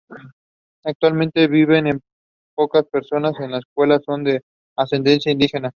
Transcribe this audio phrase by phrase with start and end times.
[0.83, 2.01] Actualmente viven
[2.55, 4.41] pocas personas, las cuales son de
[4.75, 5.69] ascendencia indígena.